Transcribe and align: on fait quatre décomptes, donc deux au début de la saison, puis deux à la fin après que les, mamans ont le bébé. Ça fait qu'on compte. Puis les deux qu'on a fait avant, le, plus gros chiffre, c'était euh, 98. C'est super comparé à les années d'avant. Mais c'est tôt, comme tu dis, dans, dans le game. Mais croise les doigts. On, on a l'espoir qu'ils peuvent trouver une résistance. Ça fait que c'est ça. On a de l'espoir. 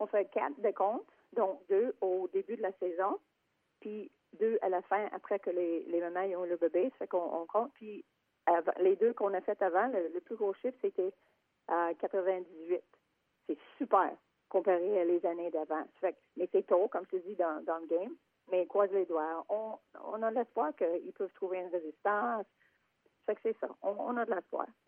on 0.00 0.06
fait 0.06 0.24
quatre 0.30 0.58
décomptes, 0.60 1.08
donc 1.34 1.60
deux 1.68 1.94
au 2.00 2.28
début 2.32 2.56
de 2.56 2.62
la 2.62 2.72
saison, 2.72 3.18
puis 3.80 4.10
deux 4.38 4.58
à 4.62 4.68
la 4.68 4.82
fin 4.82 5.06
après 5.12 5.38
que 5.38 5.50
les, 5.50 6.00
mamans 6.00 6.40
ont 6.40 6.44
le 6.44 6.56
bébé. 6.56 6.90
Ça 6.90 6.98
fait 6.98 7.08
qu'on 7.08 7.46
compte. 7.46 7.72
Puis 7.74 8.04
les 8.80 8.96
deux 8.96 9.12
qu'on 9.12 9.34
a 9.34 9.40
fait 9.40 9.60
avant, 9.62 9.86
le, 9.88 10.20
plus 10.20 10.36
gros 10.36 10.54
chiffre, 10.54 10.76
c'était 10.80 11.12
euh, 11.70 11.94
98. 11.94 12.82
C'est 13.46 13.58
super 13.78 14.12
comparé 14.48 15.00
à 15.00 15.04
les 15.04 15.24
années 15.26 15.50
d'avant. 15.50 15.84
Mais 16.36 16.48
c'est 16.52 16.66
tôt, 16.66 16.88
comme 16.88 17.06
tu 17.06 17.20
dis, 17.20 17.36
dans, 17.36 17.62
dans 17.64 17.78
le 17.78 17.86
game. 17.86 18.14
Mais 18.50 18.66
croise 18.66 18.90
les 18.90 19.06
doigts. 19.06 19.44
On, 19.48 19.78
on 20.04 20.22
a 20.22 20.30
l'espoir 20.30 20.74
qu'ils 20.74 21.12
peuvent 21.12 21.32
trouver 21.34 21.58
une 21.58 21.68
résistance. 21.68 22.46
Ça 22.46 23.26
fait 23.26 23.34
que 23.36 23.40
c'est 23.42 23.56
ça. 23.60 23.68
On 23.82 24.16
a 24.16 24.24
de 24.24 24.34
l'espoir. 24.34 24.66